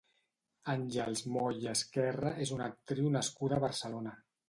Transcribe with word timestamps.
Àngels 0.73 1.21
Moll 1.35 1.61
i 1.67 1.71
Esquerra 1.75 2.35
és 2.49 2.57
una 2.59 2.73
actriu 2.73 3.15
nascuda 3.21 3.61
a 3.63 3.67
Barcelona. 3.71 4.21